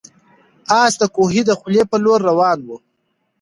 آس 0.81 0.93
د 1.01 1.03
کوهي 1.15 1.41
د 1.45 1.51
خولې 1.59 1.83
په 1.91 1.97
لور 2.03 2.19
روان 2.29 2.59
و. 2.63 2.69